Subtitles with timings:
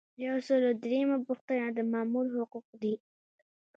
[0.25, 2.93] یو سل او دریمه پوښتنه د مامور حقوق دي.